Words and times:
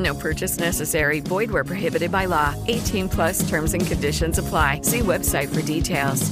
No 0.00 0.14
purchase 0.14 0.58
necessary. 0.58 1.20
Void 1.20 1.50
where 1.50 1.64
prohibited 1.64 2.10
by 2.10 2.24
law. 2.24 2.54
18 2.66 3.08
plus 3.08 3.48
terms 3.48 3.74
and 3.74 3.86
conditions 3.86 4.38
apply. 4.38 4.80
See 4.82 5.00
website 5.00 5.48
for 5.54 5.62
details. 5.62 6.30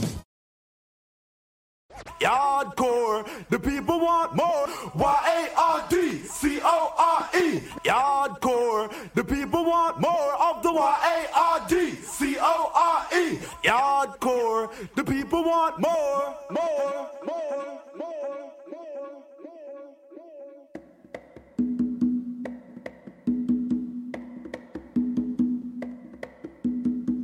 Yardcore, 2.21 3.29
the 3.51 3.59
people 3.59 4.01
want 4.01 4.35
more. 4.35 4.67
Y 4.95 5.51
A 5.55 5.61
R 5.61 5.87
D 5.89 6.19
C 6.19 6.61
O 6.63 6.95
R 6.97 7.29
E. 7.41 7.61
Yardcore, 7.85 8.93
the 9.15 9.25
people 9.25 9.65
want 9.65 10.01
more 10.01 10.35
of 10.35 10.63
the 10.63 10.73
Y 10.73 11.27
A 11.33 11.39
R 11.39 11.69
D 11.69 11.95
C 11.97 12.37
O 12.41 12.73
R 12.75 13.19
E. 13.19 13.37
Yardcore, 13.65 14.71
the 14.95 15.05
people 15.05 15.45
want 15.45 15.79
more, 15.79 16.35
more, 16.51 17.11
more, 17.25 17.81
more. 17.97 18.48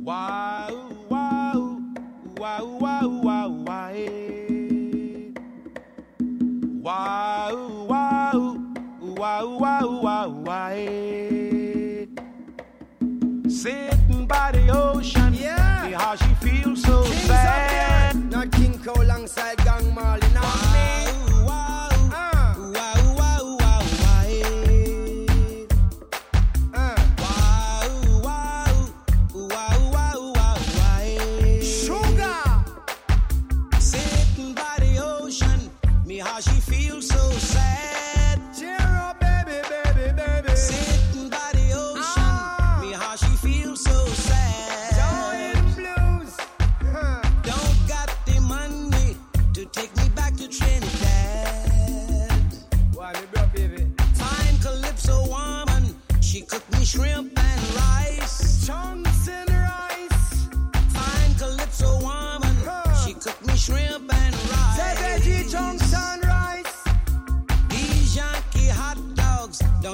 Wow, 0.05 0.69
wow, 1.09 1.81
wow, 2.37 2.63
wow, 2.79 3.07
wow, 3.23 3.49
wow, 3.49 3.89
eh. 3.91 5.31
wow, 6.79 7.85
wow, 7.89 8.57
wow, 9.01 9.57
wow, 9.57 10.01
wow, 10.03 10.29
wow. 10.29 10.69
Eh. 10.69 12.05
Sitting 13.49 14.27
by 14.27 14.51
the 14.51 14.69
ocean, 14.69 15.33
Yeah. 15.33 15.87
see 15.87 15.93
how 15.93 16.15
she 16.15 16.35
feels 16.35 16.83
so 16.83 17.01
King's 17.01 17.23
sad. 17.25 18.31
Not 18.31 18.51
King 18.51 18.77
Cole 18.77 19.01
alongside 19.01 19.57
Gang 19.65 19.91
Marley. 19.95 20.27
Now 20.35 20.43
me. 20.71 21.34
She 36.41 36.59
feels 36.59 37.07
so 37.07 37.31
sad. 37.31 37.94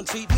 Dogs 0.03 0.30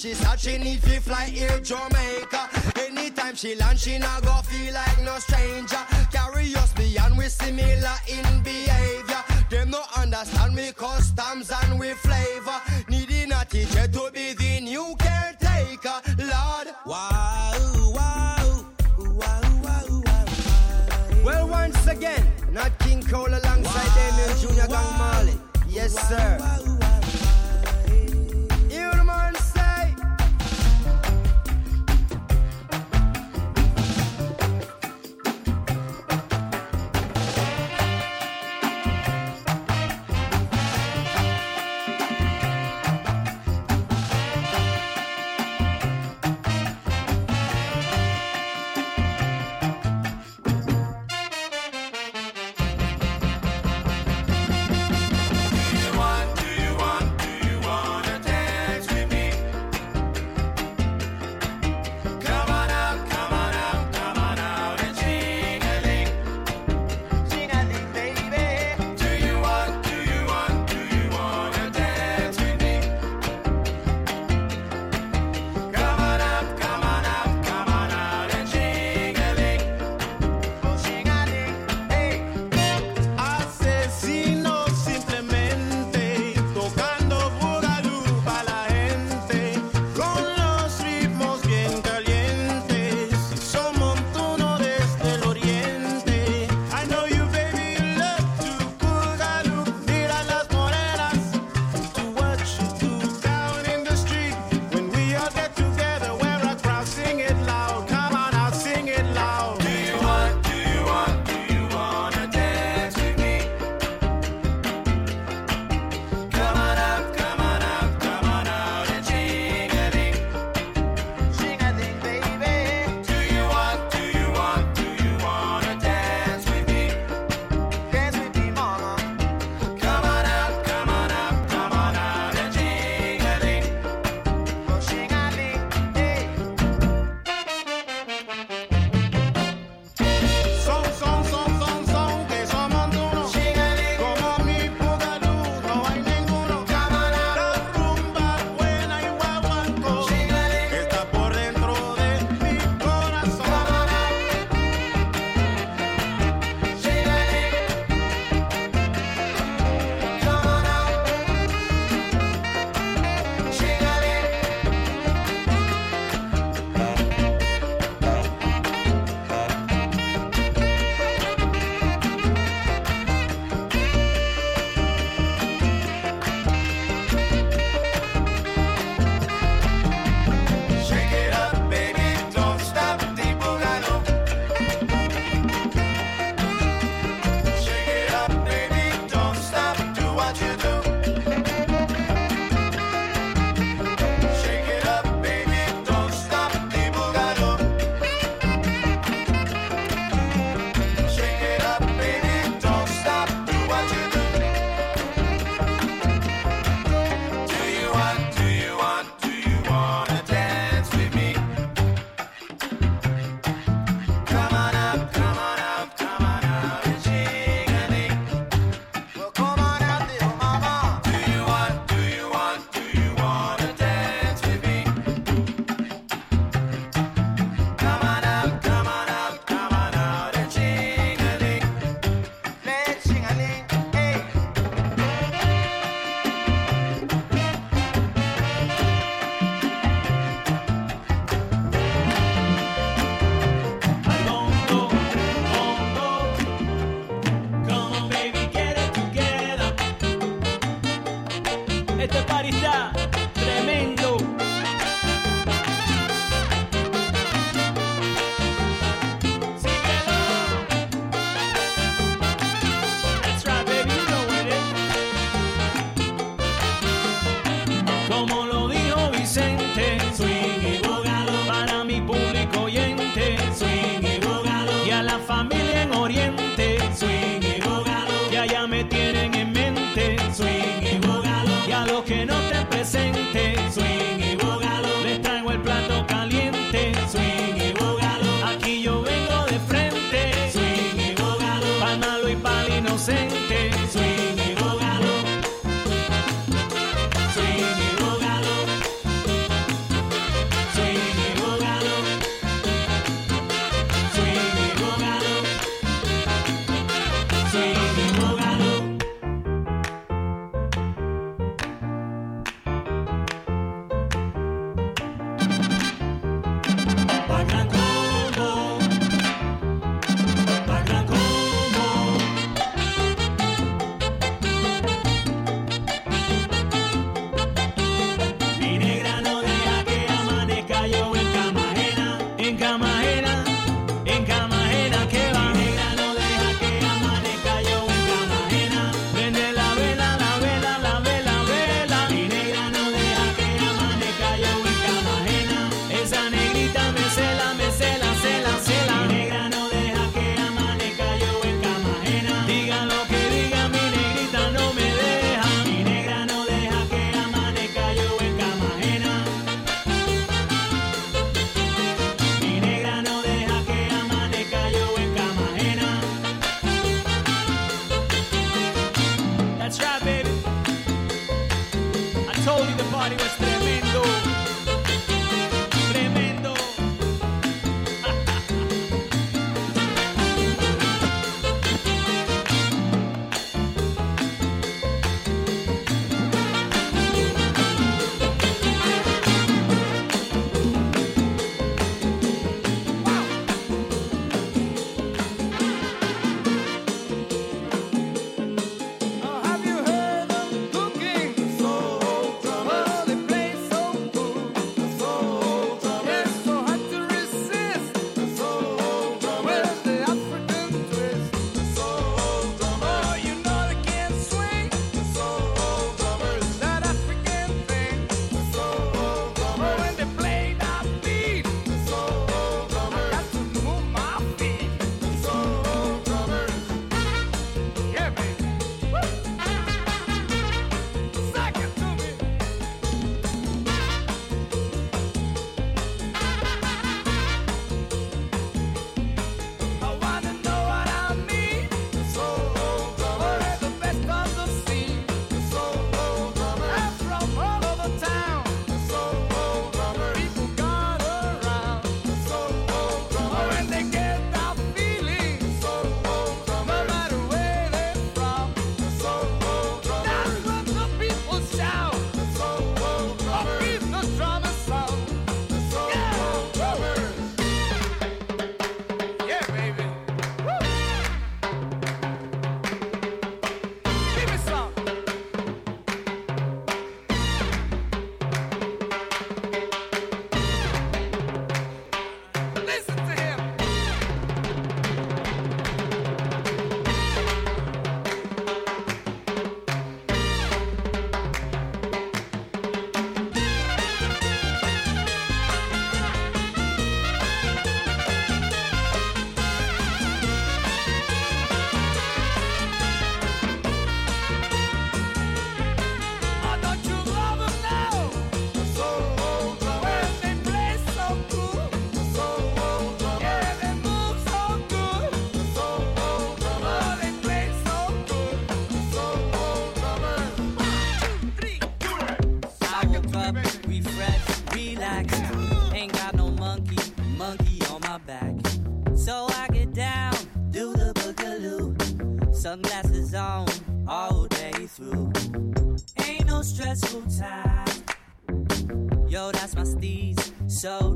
she 0.00 0.14
said 0.14 0.40
she 0.40 0.56
need 0.56 0.80
to 0.82 0.98
fly 1.00 1.26
here, 1.26 1.60
Jamaica. 1.60 2.48
Anytime 2.76 3.36
she 3.36 3.54
land, 3.54 3.78
she 3.78 3.98
not 3.98 4.22
go 4.22 4.34
feel 4.48 4.72
like 4.72 5.02
no 5.02 5.18
stranger. 5.18 5.82
Carry 6.10 6.54
us 6.54 6.72
beyond 6.72 7.18
we 7.18 7.26
similar 7.26 7.96
in 8.08 8.42
behavior. 8.42 9.22
Them 9.50 9.70
no 9.70 9.82
understand 9.94 10.56
we 10.56 10.72
customs 10.72 11.52
and 11.62 11.78
we 11.78 11.90
flavor. 11.92 12.60
Needing 12.88 13.30
a 13.32 13.44
teacher 13.44 13.86
to 13.88 14.10
be 14.10 14.32
the 14.32 14.60
new 14.62 14.94
caretaker. 14.98 16.00
Lord, 16.18 16.68
wow, 16.86 17.52
wow, 17.94 18.64
wow, 18.96 19.40
wow, 19.62 20.02
wow. 20.06 21.24
Well, 21.24 21.48
once 21.48 21.86
again, 21.86 22.26
not 22.50 22.78
King 22.78 23.02
Cole 23.02 23.28
alongside 23.28 23.64
wow, 23.64 24.24
Emil 24.24 24.36
Junior 24.38 24.66
wow, 24.66 24.82
Gang 24.82 24.98
Marley. 24.98 25.38
Yes, 25.68 25.94
wow, 25.94 26.02
sir. 26.08 26.36
Wow, 26.40 26.69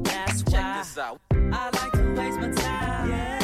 That's 0.05 0.43
why 0.45 0.85
I 1.53 1.71
like 1.71 1.93
to 1.93 2.15
waste 2.15 2.41
my 2.41 2.51
time. 2.51 3.11
Yeah. 3.11 3.44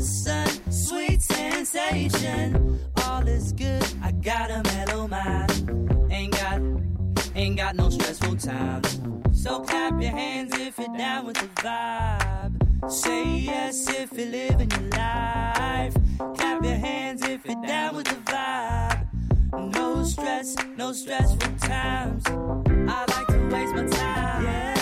sun, 0.00 0.48
sweet 0.70 1.22
sensation. 1.22 2.78
All 3.04 3.26
is 3.26 3.52
good, 3.52 3.84
I 4.02 4.12
got 4.12 4.50
a 4.50 4.62
mellow 4.62 5.08
mind. 5.08 6.10
Ain't 6.10 6.32
got, 6.32 6.60
ain't 7.34 7.56
got 7.56 7.76
no 7.76 7.90
stressful 7.90 8.36
time. 8.36 8.82
So 9.32 9.60
clap 9.60 10.00
your 10.00 10.10
hands 10.10 10.52
if 10.54 10.78
you're 10.78 10.96
down 10.96 11.26
with 11.26 11.36
the 11.36 11.48
vibe. 11.62 12.90
Say 12.90 13.24
yes 13.38 13.88
if 13.88 14.12
you're 14.12 14.26
living 14.26 14.70
your 14.70 14.90
life. 14.90 15.94
Clap 16.18 16.62
your 16.62 16.74
hands 16.74 17.22
if 17.22 17.44
you're 17.44 17.62
down 17.62 17.96
with 17.96 18.06
the 18.06 18.32
vibe. 18.32 19.06
No 19.74 20.04
stress, 20.04 20.56
no 20.76 20.92
stressful 20.92 21.52
times. 21.58 22.24
I 22.28 23.04
like 23.08 23.26
to 23.28 23.48
waste 23.52 23.74
my 23.74 23.86
time. 23.86 24.44
Yeah. 24.44 24.81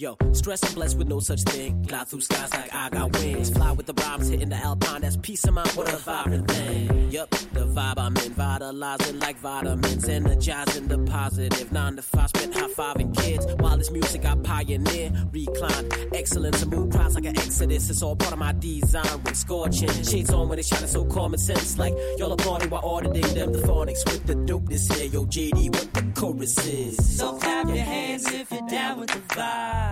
Yo, 0.00 0.16
stress 0.32 0.62
and 0.62 0.74
blessed 0.74 0.96
with 0.96 1.08
no 1.08 1.20
such 1.20 1.42
thing. 1.42 1.82
Glide 1.82 2.08
through 2.08 2.22
skies 2.22 2.50
like 2.54 2.72
I 2.74 2.88
got 2.88 3.12
wings. 3.18 3.50
Fly 3.50 3.72
with 3.72 3.84
the 3.84 3.92
rhymes 3.92 4.28
hitting 4.28 4.48
the 4.48 4.56
alpine. 4.56 5.02
That's 5.02 5.18
peace 5.18 5.44
of 5.44 5.52
mind. 5.52 5.68
What 5.72 5.92
a 5.92 5.96
vibrant 5.98 6.50
thing. 6.50 7.10
Yup, 7.10 7.28
the 7.28 7.66
vibe 7.66 7.98
I'm 7.98 8.16
in. 8.16 8.32
Vitalizing 8.32 9.18
like 9.18 9.38
vitamins. 9.40 10.08
Energizing 10.08 10.88
the 10.88 10.96
positive. 11.00 11.70
Nine 11.70 11.96
to 11.96 12.02
five, 12.02 12.30
spent 12.30 12.54
high 12.54 12.68
fiving 12.68 13.14
kids. 13.14 13.46
While 13.58 13.76
this 13.76 13.90
music 13.90 14.24
I 14.24 14.36
pioneer. 14.36 15.12
Recline. 15.32 15.88
Excellence 16.14 16.62
and 16.62 16.72
move 16.72 16.90
crowds 16.94 17.14
like 17.14 17.26
an 17.26 17.36
exodus. 17.36 17.90
It's 17.90 18.02
all 18.02 18.16
part 18.16 18.32
of 18.32 18.38
my 18.38 18.52
design. 18.52 19.22
With 19.22 19.36
scorching. 19.36 19.90
Shades 20.02 20.32
on 20.32 20.48
when 20.48 20.58
it's 20.58 20.68
shining 20.68 20.88
so 20.88 21.04
common 21.04 21.38
sense. 21.38 21.76
Like 21.76 21.92
y'all 22.16 22.32
applauding 22.32 22.70
while 22.70 22.86
auditing 22.86 23.34
them. 23.34 23.52
The 23.52 23.58
phonics 23.58 24.02
with 24.06 24.24
the 24.26 24.34
dope 24.34 24.62
dopeness 24.62 24.90
here. 24.94 25.10
Yo, 25.10 25.26
JD, 25.26 25.76
what 25.76 25.92
the 25.92 26.18
chorus 26.18 26.66
is. 26.66 27.18
So 27.18 27.34
clap 27.34 27.66
your 27.66 27.84
hands 27.84 28.32
if 28.32 28.50
you're 28.50 28.66
down 28.66 29.00
with 29.00 29.10
the 29.10 29.34
vibe. 29.34 29.89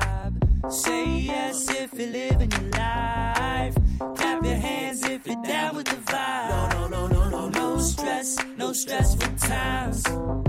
Say 0.71 1.21
yes 1.21 1.71
if 1.71 1.95
you're 1.95 2.09
living 2.09 2.51
your 2.53 2.71
life. 2.71 3.75
Clap 4.17 4.45
your 4.45 4.55
hands 4.55 5.03
if 5.05 5.27
you're 5.27 5.43
down 5.43 5.77
with 5.77 5.87
the 5.87 5.97
vibe. 6.13 6.73
No, 6.73 6.89
no, 6.89 7.07
no, 7.07 7.29
no, 7.29 7.29
no, 7.31 7.49
no 7.49 7.79
stress, 7.79 8.39
no 8.57 8.73
stressful 8.73 9.33
times. 9.39 10.48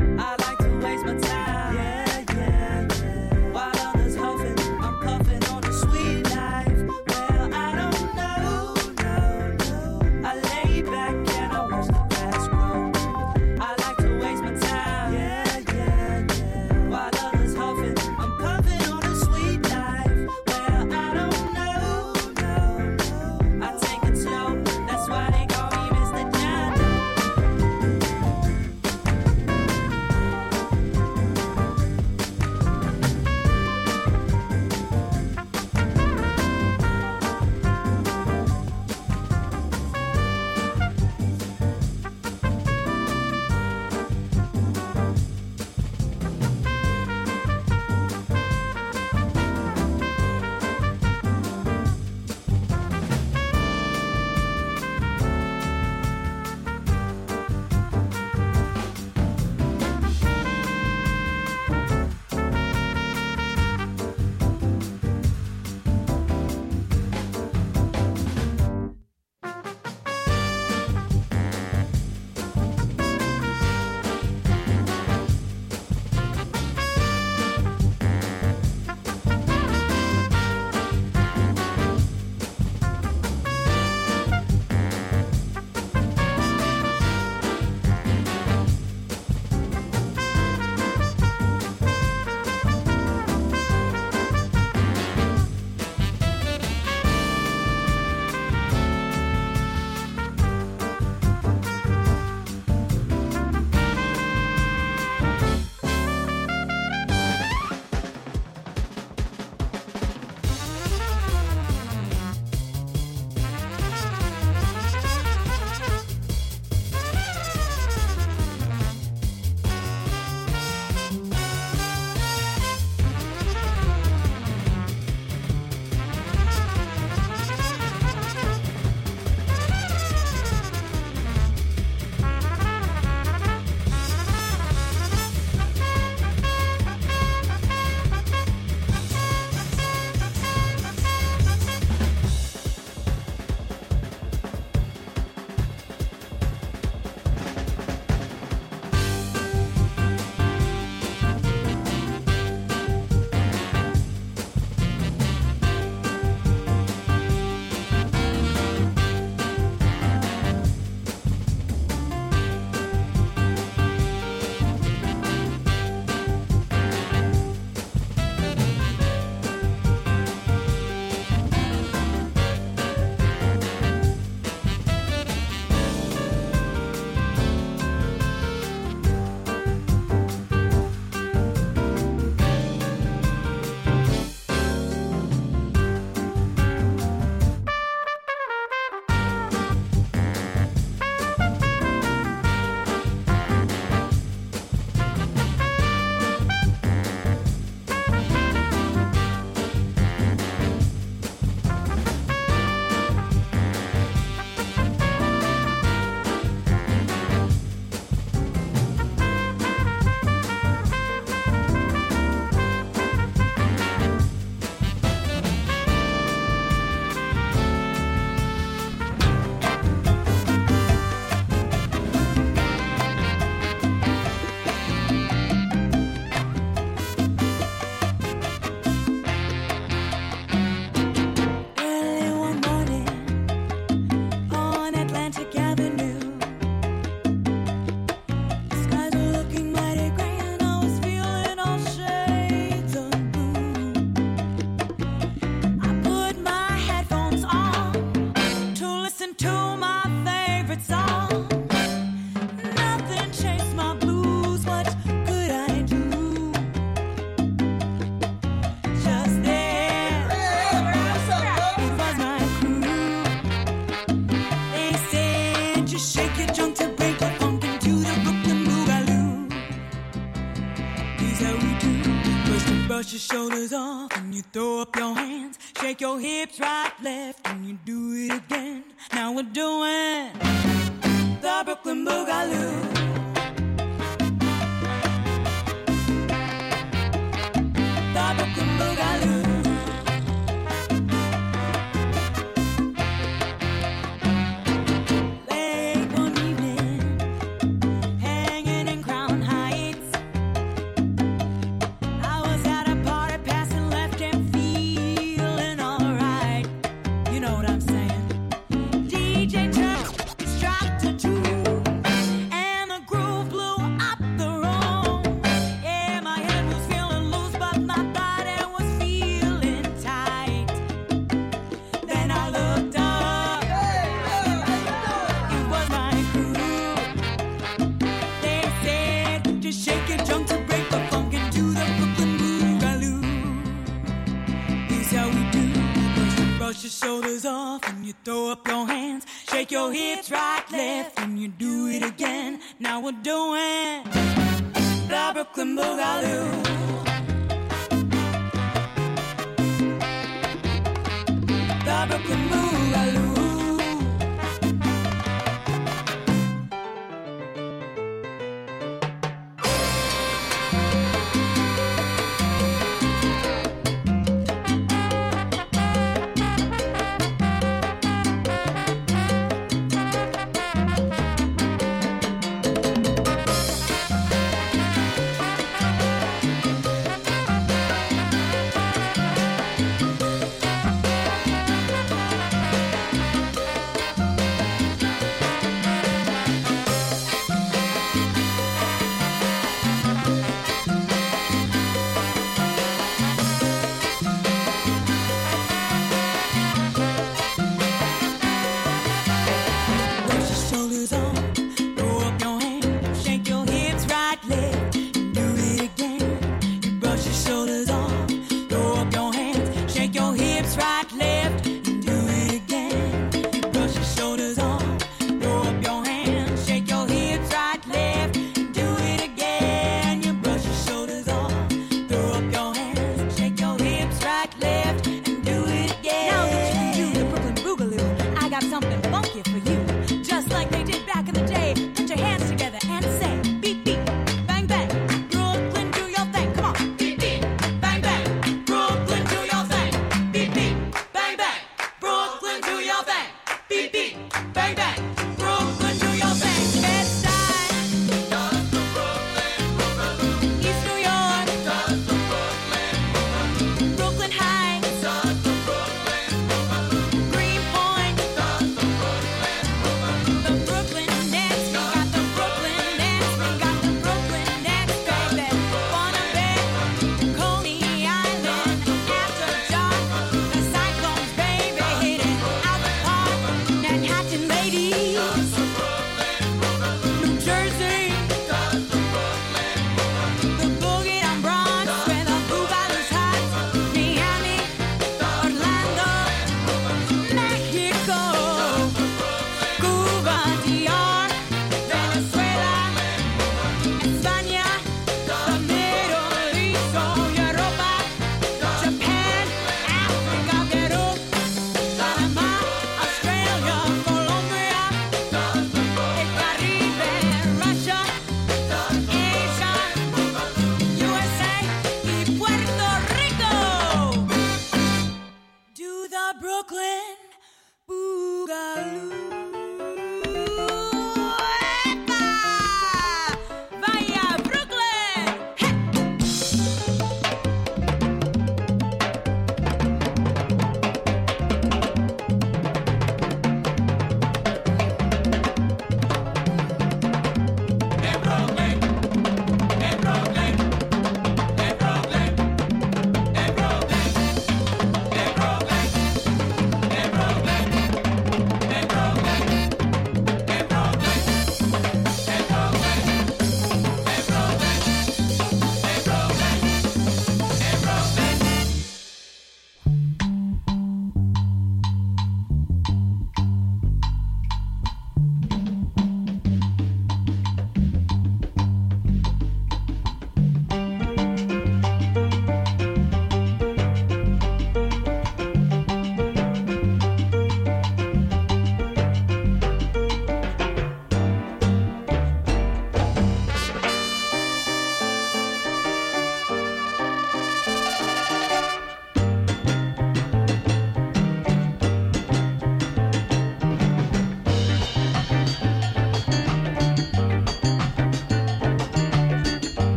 Shake 276.39 276.59
your 276.59 277.28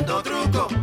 dando 0.00 0.22
truco. 0.22 0.81